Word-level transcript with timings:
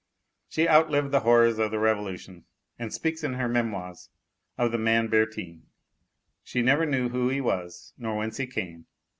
She 0.49 0.67
outlived 0.67 1.11
the 1.11 1.19
horrors 1.19 1.59
of 1.59 1.69
the 1.69 1.77
Revolution 1.77 2.45
and 2.79 2.91
speaks 2.91 3.23
in 3.23 3.35
her 3.35 3.47
memoirs 3.47 4.09
of 4.57 4.71
the 4.71 4.79
man 4.79 5.09
Bertin. 5.09 5.67
She 6.43 6.63
never 6.63 6.87
knew 6.87 7.09
who 7.09 7.29
he 7.29 7.39
was 7.39 7.93
nor 7.99 8.17
whence 8.17 8.37
he 8.37 8.47
came. 8.47 8.87